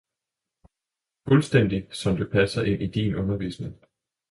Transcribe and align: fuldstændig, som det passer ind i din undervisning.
fuldstændig, 1.27 1.87
som 1.91 2.17
det 2.17 2.31
passer 2.31 2.63
ind 2.63 2.81
i 2.81 2.87
din 2.87 3.15
undervisning. 3.15 3.75